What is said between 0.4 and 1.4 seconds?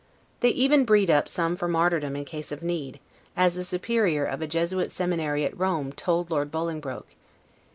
even breed up